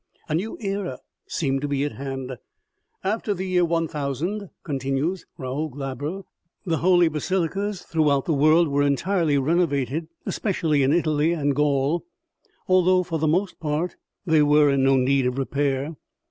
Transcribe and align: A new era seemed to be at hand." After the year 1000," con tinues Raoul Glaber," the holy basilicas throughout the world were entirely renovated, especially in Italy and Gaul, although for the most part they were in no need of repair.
A 0.27 0.33
new 0.33 0.57
era 0.59 0.97
seemed 1.27 1.61
to 1.61 1.67
be 1.67 1.83
at 1.83 1.91
hand." 1.91 2.37
After 3.03 3.35
the 3.35 3.45
year 3.45 3.63
1000," 3.63 4.49
con 4.63 4.79
tinues 4.79 5.25
Raoul 5.37 5.69
Glaber," 5.69 6.23
the 6.65 6.77
holy 6.79 7.07
basilicas 7.07 7.83
throughout 7.83 8.25
the 8.25 8.33
world 8.33 8.67
were 8.67 8.81
entirely 8.81 9.37
renovated, 9.37 10.07
especially 10.25 10.81
in 10.81 10.91
Italy 10.91 11.33
and 11.33 11.55
Gaul, 11.55 12.03
although 12.67 13.03
for 13.03 13.19
the 13.19 13.27
most 13.27 13.59
part 13.59 13.95
they 14.25 14.41
were 14.41 14.71
in 14.71 14.81
no 14.81 14.97
need 14.97 15.27
of 15.27 15.37
repair. 15.37 15.95